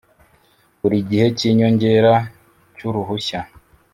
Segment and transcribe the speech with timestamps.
[0.79, 2.13] Buri gihe cy inyongera
[2.75, 3.39] cy uruhushya